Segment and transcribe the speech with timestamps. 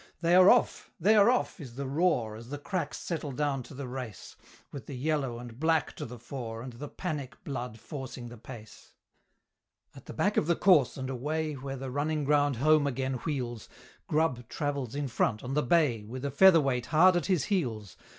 [0.21, 3.75] "They are off they are off!" is the roar, As the cracks settle down to
[3.75, 4.35] the race,
[4.71, 8.93] With the "yellow and black" to the fore, And the Panic blood forcing the pace.
[9.95, 13.69] At the back of the course, and away Where the running ground home again wheels,
[14.07, 17.95] Grubb travels in front on the bay, With a feather weight hard at his heels.